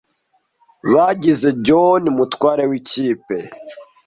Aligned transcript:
Bagize 0.93 1.47
John 1.65 2.01
umutware 2.11 2.63
wikipe. 2.71 3.37